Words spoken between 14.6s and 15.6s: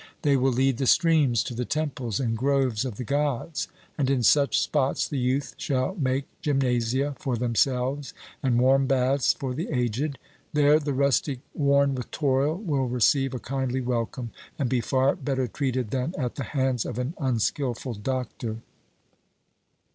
be far better